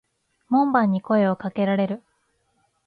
[0.49, 2.03] 門番に声を掛けられる。